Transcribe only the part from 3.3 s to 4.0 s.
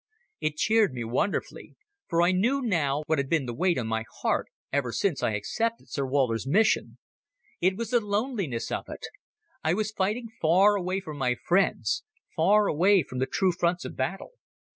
the weight on